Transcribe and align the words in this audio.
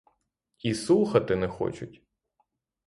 І 0.59 0.73
слухати 0.73 1.35
не 1.35 1.47
хочуть! 1.47 2.03